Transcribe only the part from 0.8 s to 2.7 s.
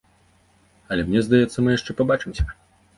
Але, мне здаецца, мы яшчэ пабачымся.